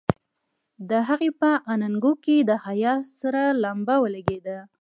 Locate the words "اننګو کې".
1.73-2.37